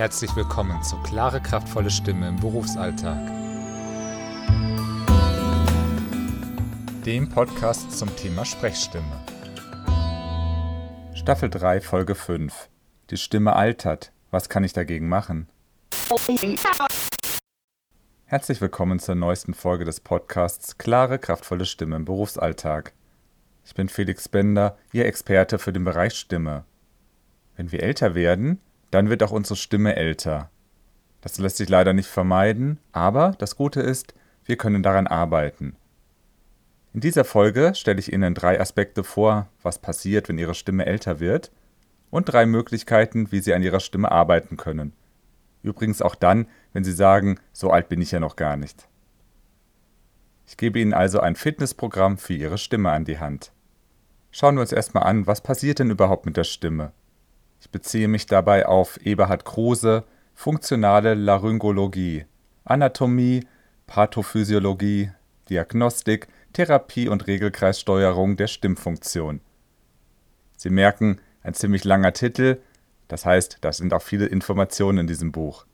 Herzlich 0.00 0.34
willkommen 0.34 0.82
zu 0.82 0.96
Klare, 1.02 1.42
kraftvolle 1.42 1.90
Stimme 1.90 2.26
im 2.26 2.36
Berufsalltag. 2.36 3.18
Dem 7.04 7.28
Podcast 7.28 7.92
zum 7.98 8.08
Thema 8.16 8.46
Sprechstimme. 8.46 9.04
Staffel 11.12 11.50
3, 11.50 11.82
Folge 11.82 12.14
5. 12.14 12.70
Die 13.10 13.18
Stimme 13.18 13.54
altert. 13.54 14.10
Was 14.30 14.48
kann 14.48 14.64
ich 14.64 14.72
dagegen 14.72 15.06
machen? 15.06 15.50
Herzlich 18.24 18.62
willkommen 18.62 19.00
zur 19.00 19.16
neuesten 19.16 19.52
Folge 19.52 19.84
des 19.84 20.00
Podcasts 20.00 20.78
Klare, 20.78 21.18
kraftvolle 21.18 21.66
Stimme 21.66 21.96
im 21.96 22.06
Berufsalltag. 22.06 22.94
Ich 23.66 23.74
bin 23.74 23.90
Felix 23.90 24.30
Bender, 24.30 24.78
Ihr 24.94 25.04
Experte 25.04 25.58
für 25.58 25.74
den 25.74 25.84
Bereich 25.84 26.14
Stimme. 26.14 26.64
Wenn 27.54 27.70
wir 27.70 27.82
älter 27.82 28.14
werden, 28.14 28.62
dann 28.90 29.08
wird 29.08 29.22
auch 29.22 29.30
unsere 29.30 29.56
Stimme 29.56 29.96
älter. 29.96 30.50
Das 31.20 31.38
lässt 31.38 31.58
sich 31.58 31.68
leider 31.68 31.92
nicht 31.92 32.08
vermeiden, 32.08 32.78
aber 32.92 33.32
das 33.38 33.56
Gute 33.56 33.80
ist, 33.80 34.14
wir 34.44 34.56
können 34.56 34.82
daran 34.82 35.06
arbeiten. 35.06 35.76
In 36.92 37.00
dieser 37.00 37.24
Folge 37.24 37.72
stelle 37.76 38.00
ich 38.00 38.12
Ihnen 38.12 38.34
drei 38.34 38.60
Aspekte 38.60 39.04
vor, 39.04 39.48
was 39.62 39.78
passiert, 39.78 40.28
wenn 40.28 40.38
Ihre 40.38 40.54
Stimme 40.54 40.86
älter 40.86 41.20
wird, 41.20 41.52
und 42.10 42.24
drei 42.24 42.46
Möglichkeiten, 42.46 43.30
wie 43.30 43.40
Sie 43.40 43.54
an 43.54 43.62
Ihrer 43.62 43.80
Stimme 43.80 44.10
arbeiten 44.10 44.56
können. 44.56 44.92
Übrigens 45.62 46.02
auch 46.02 46.14
dann, 46.14 46.46
wenn 46.72 46.82
Sie 46.82 46.92
sagen, 46.92 47.38
so 47.52 47.70
alt 47.70 47.88
bin 47.88 48.00
ich 48.00 48.10
ja 48.10 48.18
noch 48.18 48.34
gar 48.34 48.56
nicht. 48.56 48.88
Ich 50.46 50.56
gebe 50.56 50.80
Ihnen 50.80 50.94
also 50.94 51.20
ein 51.20 51.36
Fitnessprogramm 51.36 52.18
für 52.18 52.34
Ihre 52.34 52.58
Stimme 52.58 52.90
an 52.90 53.04
die 53.04 53.20
Hand. 53.20 53.52
Schauen 54.32 54.56
wir 54.56 54.62
uns 54.62 54.72
erstmal 54.72 55.04
an, 55.04 55.28
was 55.28 55.40
passiert 55.40 55.78
denn 55.78 55.90
überhaupt 55.90 56.26
mit 56.26 56.36
der 56.36 56.44
Stimme? 56.44 56.92
Ich 57.60 57.70
beziehe 57.70 58.08
mich 58.08 58.26
dabei 58.26 58.66
auf 58.66 58.98
Eberhard 59.04 59.44
Kruse, 59.44 60.04
funktionale 60.34 61.14
Laryngologie, 61.14 62.24
Anatomie, 62.64 63.46
Pathophysiologie, 63.86 65.10
Diagnostik, 65.48 66.28
Therapie 66.52 67.08
und 67.08 67.26
Regelkreissteuerung 67.26 68.36
der 68.36 68.46
Stimmfunktion. 68.46 69.40
Sie 70.56 70.70
merken, 70.70 71.20
ein 71.42 71.54
ziemlich 71.54 71.84
langer 71.84 72.12
Titel, 72.12 72.60
das 73.08 73.26
heißt, 73.26 73.58
da 73.60 73.72
sind 73.72 73.92
auch 73.92 74.02
viele 74.02 74.26
Informationen 74.26 74.98
in 74.98 75.06
diesem 75.06 75.32
Buch. 75.32 75.66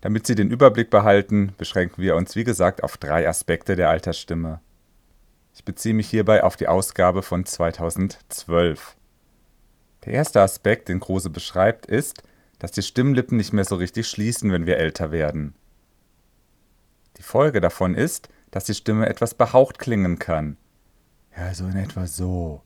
Damit 0.00 0.26
Sie 0.26 0.34
den 0.34 0.50
Überblick 0.50 0.90
behalten, 0.90 1.54
beschränken 1.56 2.02
wir 2.02 2.14
uns 2.14 2.36
wie 2.36 2.44
gesagt 2.44 2.82
auf 2.82 2.98
drei 2.98 3.26
Aspekte 3.26 3.74
der 3.74 3.88
Altersstimme. 3.88 4.60
Ich 5.54 5.64
beziehe 5.64 5.94
mich 5.94 6.10
hierbei 6.10 6.44
auf 6.44 6.56
die 6.56 6.68
Ausgabe 6.68 7.22
von 7.22 7.46
2012. 7.46 8.96
Der 10.04 10.12
erste 10.12 10.40
Aspekt, 10.40 10.88
den 10.88 11.00
Kruse 11.00 11.30
beschreibt, 11.30 11.86
ist, 11.86 12.22
dass 12.58 12.72
die 12.72 12.82
Stimmlippen 12.82 13.36
nicht 13.36 13.52
mehr 13.52 13.64
so 13.64 13.76
richtig 13.76 14.08
schließen, 14.08 14.52
wenn 14.52 14.66
wir 14.66 14.76
älter 14.76 15.10
werden. 15.10 15.54
Die 17.16 17.22
Folge 17.22 17.60
davon 17.60 17.94
ist, 17.94 18.28
dass 18.50 18.64
die 18.64 18.74
Stimme 18.74 19.08
etwas 19.08 19.34
behaucht 19.34 19.78
klingen 19.78 20.18
kann. 20.18 20.56
Ja, 21.36 21.54
so 21.54 21.66
in 21.66 21.76
etwa 21.76 22.06
so. 22.06 22.62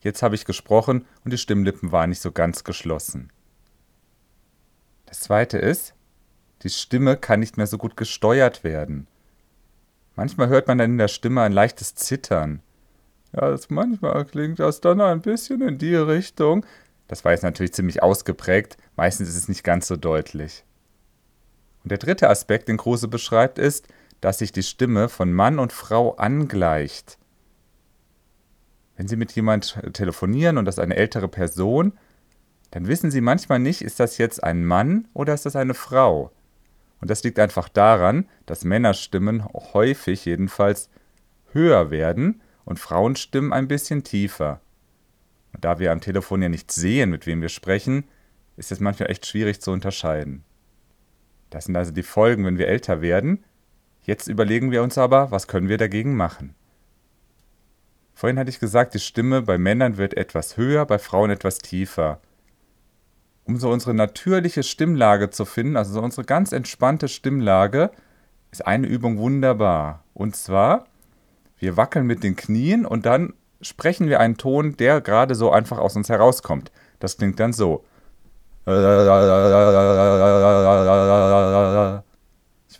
Jetzt 0.00 0.22
habe 0.22 0.34
ich 0.34 0.44
gesprochen 0.44 1.06
und 1.24 1.32
die 1.32 1.38
Stimmlippen 1.38 1.92
waren 1.92 2.10
nicht 2.10 2.20
so 2.20 2.32
ganz 2.32 2.64
geschlossen. 2.64 3.30
Das 5.06 5.20
zweite 5.20 5.58
ist, 5.58 5.94
die 6.62 6.70
Stimme 6.70 7.16
kann 7.16 7.40
nicht 7.40 7.56
mehr 7.56 7.66
so 7.66 7.78
gut 7.78 7.96
gesteuert 7.96 8.64
werden. 8.64 9.06
Manchmal 10.16 10.48
hört 10.48 10.68
man 10.68 10.78
dann 10.78 10.92
in 10.92 10.98
der 10.98 11.08
Stimme 11.08 11.42
ein 11.42 11.52
leichtes 11.52 11.94
Zittern. 11.94 12.62
Ja, 13.32 13.50
das 13.50 13.70
manchmal 13.70 14.24
klingt 14.26 14.58
das 14.58 14.80
dann 14.80 15.00
ein 15.00 15.22
bisschen 15.22 15.62
in 15.62 15.78
die 15.78 15.94
Richtung. 15.94 16.66
Das 17.08 17.24
war 17.24 17.32
jetzt 17.32 17.42
natürlich 17.42 17.72
ziemlich 17.72 18.02
ausgeprägt, 18.02 18.76
meistens 18.96 19.28
ist 19.28 19.36
es 19.36 19.48
nicht 19.48 19.64
ganz 19.64 19.86
so 19.86 19.96
deutlich. 19.96 20.64
Und 21.82 21.90
der 21.90 21.98
dritte 21.98 22.28
Aspekt, 22.28 22.68
den 22.68 22.76
Kruse 22.76 23.08
beschreibt, 23.08 23.58
ist, 23.58 23.88
dass 24.20 24.38
sich 24.38 24.52
die 24.52 24.62
Stimme 24.62 25.08
von 25.08 25.32
Mann 25.32 25.58
und 25.58 25.72
Frau 25.72 26.14
angleicht. 26.14 27.18
Wenn 28.96 29.08
Sie 29.08 29.16
mit 29.16 29.32
jemand 29.32 29.78
telefonieren 29.94 30.58
und 30.58 30.64
das 30.64 30.78
eine 30.78 30.94
ältere 30.94 31.28
Person, 31.28 31.98
dann 32.70 32.86
wissen 32.86 33.10
Sie 33.10 33.20
manchmal 33.20 33.58
nicht, 33.58 33.82
ist 33.82 33.98
das 33.98 34.18
jetzt 34.18 34.44
ein 34.44 34.64
Mann 34.64 35.08
oder 35.12 35.34
ist 35.34 35.44
das 35.44 35.56
eine 35.56 35.74
Frau. 35.74 36.30
Und 37.00 37.10
das 37.10 37.24
liegt 37.24 37.38
einfach 37.38 37.68
daran, 37.68 38.28
dass 38.46 38.64
Männerstimmen 38.64 39.44
häufig 39.74 40.24
jedenfalls 40.24 40.88
höher 41.52 41.90
werden 41.90 42.40
und 42.64 42.78
Frauenstimmen 42.78 43.52
ein 43.52 43.68
bisschen 43.68 44.04
tiefer. 44.04 44.60
Und 45.52 45.64
da 45.64 45.78
wir 45.78 45.92
am 45.92 46.00
Telefon 46.00 46.42
ja 46.42 46.48
nicht 46.48 46.72
sehen, 46.72 47.10
mit 47.10 47.26
wem 47.26 47.42
wir 47.42 47.48
sprechen, 47.48 48.04
ist 48.56 48.72
es 48.72 48.80
manchmal 48.80 49.10
echt 49.10 49.26
schwierig 49.26 49.60
zu 49.60 49.70
unterscheiden. 49.70 50.44
Das 51.50 51.66
sind 51.66 51.76
also 51.76 51.92
die 51.92 52.02
Folgen, 52.02 52.44
wenn 52.44 52.58
wir 52.58 52.68
älter 52.68 53.02
werden. 53.02 53.44
Jetzt 54.02 54.28
überlegen 54.28 54.70
wir 54.70 54.82
uns 54.82 54.98
aber, 54.98 55.30
was 55.30 55.46
können 55.46 55.68
wir 55.68 55.78
dagegen 55.78 56.16
machen. 56.16 56.54
Vorhin 58.14 58.38
hatte 58.38 58.50
ich 58.50 58.60
gesagt, 58.60 58.94
die 58.94 59.00
Stimme 59.00 59.42
bei 59.42 59.58
Männern 59.58 59.96
wird 59.96 60.16
etwas 60.16 60.56
höher, 60.56 60.86
bei 60.86 60.98
Frauen 60.98 61.30
etwas 61.30 61.58
tiefer. 61.58 62.20
Um 63.44 63.56
so 63.56 63.70
unsere 63.70 63.94
natürliche 63.94 64.62
Stimmlage 64.62 65.30
zu 65.30 65.44
finden, 65.44 65.76
also 65.76 65.92
so 65.92 66.00
unsere 66.00 66.24
ganz 66.24 66.52
entspannte 66.52 67.08
Stimmlage, 67.08 67.90
ist 68.50 68.66
eine 68.66 68.86
Übung 68.86 69.18
wunderbar. 69.18 70.04
Und 70.14 70.36
zwar 70.36 70.86
wir 71.62 71.76
wackeln 71.76 72.06
mit 72.08 72.24
den 72.24 72.34
Knien 72.34 72.84
und 72.84 73.06
dann 73.06 73.34
sprechen 73.60 74.08
wir 74.08 74.18
einen 74.18 74.36
Ton, 74.36 74.76
der 74.76 75.00
gerade 75.00 75.36
so 75.36 75.52
einfach 75.52 75.78
aus 75.78 75.94
uns 75.94 76.08
herauskommt. 76.08 76.72
Das 76.98 77.18
klingt 77.18 77.38
dann 77.38 77.52
so. 77.52 77.84
Ich 78.66 78.74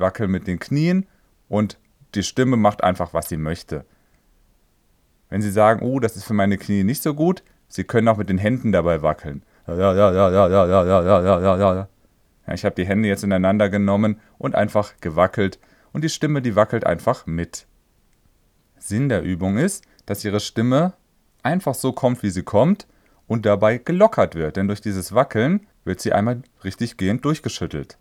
wackel 0.01 0.27
mit 0.27 0.49
den 0.49 0.59
Knien 0.59 1.07
und 1.49 1.79
die 2.17 2.25
Stimme 2.25 2.57
macht 2.57 2.83
einfach, 2.83 3.15
was 3.15 3.29
sie 3.29 3.37
möchte. 3.37 3.85
Wenn 5.29 5.43
Sie 5.43 5.53
sagen, 5.53 5.87
oh, 5.87 6.01
das 6.01 6.17
ist 6.17 6.25
für 6.25 6.35
meine 6.35 6.59
Knie 6.59 6.83
nicht 6.83 7.05
so 7.05 7.15
gut, 7.15 7.45
Sie 7.69 7.85
können 7.85 8.09
auch 8.09 8.17
mit 8.17 8.29
den 8.29 8.39
Händen 8.39 8.73
dabei 8.73 9.01
wackeln. 9.01 9.45
ich 12.53 12.65
habe 12.65 12.75
die 12.75 12.85
Hände 12.85 13.09
jetzt 13.09 13.23
ineinander 13.23 13.69
genommen 13.69 14.19
und 14.39 14.57
einfach 14.57 14.95
gewackelt 15.01 15.61
und 15.93 16.03
die 16.03 16.09
Stimme, 16.09 16.43
die 16.43 16.57
wackelt 16.57 16.85
einfach 16.85 17.27
mit. 17.27 17.69
Sinn 18.83 19.09
der 19.09 19.23
Übung 19.23 19.59
ist, 19.59 19.85
dass 20.07 20.25
ihre 20.25 20.41
Stimme 20.41 20.95
einfach 21.43 21.75
so 21.75 21.93
kommt, 21.93 22.23
wie 22.23 22.31
sie 22.31 22.43
kommt 22.43 22.87
und 23.27 23.47
dabei 23.47 23.79
gelockert 23.79 24.35
wird, 24.35 24.57
denn 24.57 24.67
durch 24.67 24.81
dieses 24.81 25.15
Wackeln 25.15 25.67
wird 25.85 26.01
sie 26.01 26.13
einmal 26.13 26.43
richtig 26.65 26.97
gehend 26.97 27.25
durchgeschüttelt. 27.25 27.99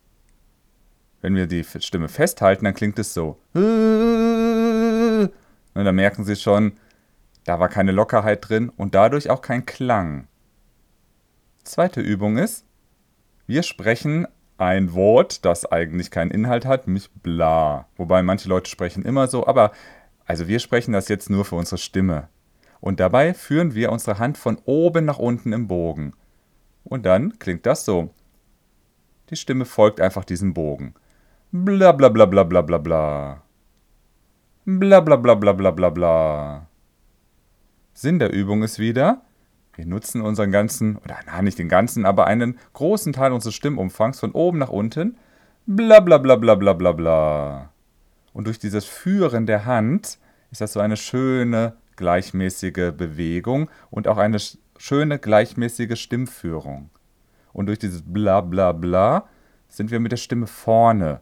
Wenn 1.22 1.36
wir 1.36 1.46
die 1.46 1.64
Stimme 1.64 2.10
festhalten, 2.10 2.66
dann 2.66 2.74
klingt 2.74 2.98
es 2.98 3.14
so. 3.14 3.38
Und 3.54 3.62
da 5.76 5.92
merken 5.92 6.24
Sie 6.26 6.36
schon, 6.36 6.74
da 7.44 7.60
war 7.60 7.70
keine 7.70 7.92
Lockerheit 7.92 8.50
drin 8.50 8.70
und 8.70 8.96
dadurch 8.96 9.30
auch 9.30 9.42
kein 9.44 9.68
Klang. 9.68 10.28
Zweite 11.64 12.02
Übung 12.02 12.38
ist, 12.38 12.66
wir 13.46 13.62
sprechen 13.62 14.28
ein 14.58 14.94
Wort, 14.94 15.46
das 15.46 15.72
eigentlich 15.72 16.10
keinen 16.10 16.32
Inhalt 16.32 16.66
hat, 16.66 16.88
nämlich 16.88 17.12
bla. 17.12 17.88
Wobei 17.98 18.24
manche 18.24 18.50
Leute 18.50 18.70
sprechen 18.70 19.04
immer 19.06 19.28
so, 19.28 19.46
aber 19.46 19.72
also 20.26 20.48
wir 20.48 20.60
sprechen 20.60 20.94
das 20.94 21.08
jetzt 21.08 21.30
nur 21.30 21.46
für 21.46 21.56
unsere 21.56 21.78
Stimme. 21.78 22.30
Und 22.80 23.00
dabei 23.00 23.34
führen 23.34 23.76
wir 23.76 23.92
unsere 23.92 24.20
Hand 24.20 24.38
von 24.38 24.58
oben 24.66 25.06
nach 25.06 25.20
unten 25.20 25.54
im 25.54 25.68
Bogen. 25.68 26.14
Und 26.84 27.06
dann 27.06 27.38
klingt 27.38 27.66
das 27.66 27.86
so. 27.86 28.14
Die 29.30 29.36
Stimme 29.36 29.66
folgt 29.66 30.02
einfach 30.02 30.26
diesem 30.26 30.54
Bogen. 30.54 30.96
Bla 31.52 31.92
bla 31.92 32.10
bla 32.10 32.26
bla 32.26 32.44
bla 32.44 32.62
bla 32.62 32.78
bla. 32.78 33.44
Bla 34.66 35.00
bla 35.00 35.16
bla 35.16 35.36
bla 35.36 35.54
bla 35.54 35.72
bla 35.72 35.90
bla. 35.90 36.68
Sinn 37.94 38.20
der 38.20 38.34
Übung 38.34 38.64
ist 38.64 38.80
wieder, 38.80 39.22
wir 39.76 39.86
nutzen 39.86 40.22
unseren 40.22 40.52
ganzen, 40.52 40.98
oder 40.98 41.18
nein, 41.26 41.46
nicht 41.46 41.60
den 41.60 41.70
ganzen, 41.70 42.06
aber 42.06 42.26
einen 42.28 42.58
großen 42.74 43.14
Teil 43.14 43.32
unseres 43.32 43.56
Stimmumfangs 43.56 44.20
von 44.20 44.32
oben 44.32 44.58
nach 44.60 44.70
unten. 44.70 45.18
Bla 45.66 46.00
bla 46.00 46.18
bla 46.18 46.36
bla 46.36 46.56
bla 46.56 46.74
bla 46.74 46.92
bla. 46.92 47.72
Und 48.34 48.48
durch 48.48 48.60
dieses 48.60 48.86
Führen 48.86 49.46
der 49.46 49.66
Hand 49.66 50.20
ist 50.52 50.62
das 50.62 50.74
so 50.74 50.80
eine 50.80 50.98
schöne, 50.98 51.74
gleichmäßige 51.96 52.92
Bewegung 52.96 53.70
und 53.90 54.08
auch 54.08 54.18
eine 54.18 54.38
schöne, 54.78 55.20
gleichmäßige 55.20 56.00
Stimmführung. 56.00 56.90
Und 57.54 57.68
durch 57.68 57.80
dieses 57.80 58.04
Bla 58.06 58.42
bla 58.42 58.72
bla 58.72 59.28
sind 59.68 59.92
wir 59.92 60.00
mit 60.00 60.12
der 60.12 60.18
Stimme 60.18 60.48
vorne. 60.48 61.22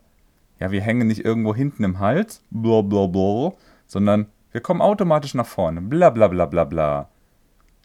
Ja, 0.60 0.72
wir 0.72 0.82
hängen 0.82 1.08
nicht 1.08 1.24
irgendwo 1.24 1.56
hinten 1.56 1.84
im 1.84 2.00
Hals, 2.00 2.44
bla 2.50 2.82
bla 2.82 3.08
bla, 3.08 3.54
sondern 3.86 4.28
wir 4.52 4.62
kommen 4.62 4.82
automatisch 4.82 5.36
nach 5.36 5.46
vorne. 5.46 5.82
Bla 5.82 6.10
bla 6.10 6.28
bla 6.28 6.46
bla 6.46 6.64
bla. 6.64 7.10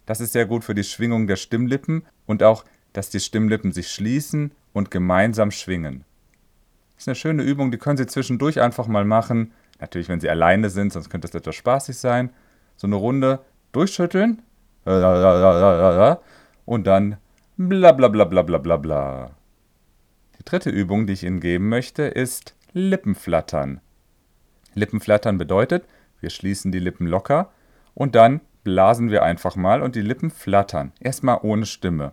Das 0.07 0.21
ist 0.21 0.33
sehr 0.33 0.47
gut 0.47 0.65
für 0.65 0.75
die 0.75 0.85
Schwingung 0.85 1.27
der 1.27 1.37
Stimmlippen 1.37 2.05
und 2.27 2.43
auch, 2.43 2.65
dass 2.93 3.11
die 3.11 3.21
Stimmlippen 3.21 3.73
sich 3.73 3.89
schließen 3.89 4.53
und 4.73 4.91
gemeinsam 4.91 5.51
schwingen. 5.51 6.05
Das 6.95 7.05
ist 7.05 7.09
eine 7.09 7.15
schöne 7.17 7.43
Übung, 7.43 7.71
die 7.71 7.79
können 7.79 7.97
Sie 7.97 8.07
zwischendurch 8.07 8.61
einfach 8.61 8.87
mal 8.87 9.05
machen. 9.05 9.53
Natürlich, 9.81 10.09
wenn 10.09 10.21
Sie 10.21 10.31
alleine 10.31 10.71
sind, 10.71 10.93
sonst 10.93 11.11
könnte 11.11 11.27
es 11.27 11.35
etwas 11.35 11.57
spaßig 11.57 11.99
sein. 11.99 12.31
So 12.77 12.87
eine 12.87 12.97
Runde 12.97 13.41
durchschütteln. 13.73 14.43
Und 14.85 16.87
dann 16.87 17.17
bla 17.57 17.93
bla 17.93 18.09
bla 18.09 18.25
bla 18.25 18.43
bla 18.43 18.59
bla 18.59 18.77
bla. 18.77 19.31
Die 20.39 20.45
dritte 20.45 20.71
Übung, 20.71 21.07
die 21.07 21.15
ich 21.15 21.25
Ihnen 21.25 21.41
geben 21.41 21.69
möchte, 21.69 22.03
ist 22.03 22.55
Lippenflattern. 22.73 23.81
Lippenflattern 24.75 25.39
bedeutet, 25.39 25.85
wir 26.21 26.31
schließen 26.31 26.73
die 26.73 26.81
Lippen 26.81 27.07
locker 27.07 27.51
und 27.95 28.15
dann 28.15 28.41
blasen 28.65 29.11
wir 29.11 29.23
einfach 29.23 29.57
mal 29.57 29.83
und 29.83 29.95
die 29.95 30.03
Lippen 30.03 30.31
flattern. 30.31 30.93
Erstmal 31.01 31.39
ohne 31.43 31.67
Stimme. 31.67 32.13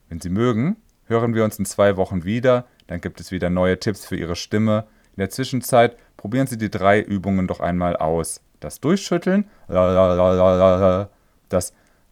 Wenn 0.10 0.20
Sie 0.20 0.30
mögen, 0.30 0.76
hören 1.06 1.34
wir 1.34 1.44
uns 1.44 1.58
in 1.58 1.66
zwei 1.66 1.98
Wochen 1.98 2.24
wieder 2.24 2.68
dann 2.92 3.00
gibt 3.00 3.22
es 3.22 3.32
wieder 3.32 3.50
neue 3.50 3.80
Tipps 3.80 4.06
für 4.06 4.18
Ihre 4.18 4.36
Stimme. 4.36 4.84
In 5.16 5.22
der 5.22 5.30
Zwischenzeit 5.30 5.96
probieren 6.18 6.48
Sie 6.48 6.58
die 6.58 6.70
drei 6.70 7.00
Übungen 7.00 7.48
doch 7.48 7.62
einmal 7.62 7.96
aus. 7.96 8.42
Das 8.60 8.82
Durchschütteln, 8.82 9.50
das 9.70 10.44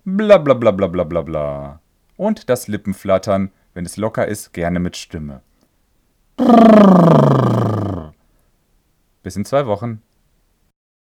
Blablabla 0.05 1.81
und 2.15 2.49
das 2.49 2.69
Lippenflattern, 2.69 3.51
wenn 3.73 3.85
es 3.85 3.97
locker 3.97 4.25
ist, 4.25 4.53
gerne 4.53 4.79
mit 4.79 4.95
Stimme. 4.95 5.41
Bis 9.21 9.35
in 9.35 9.43
zwei 9.43 9.65
Wochen. 9.65 10.01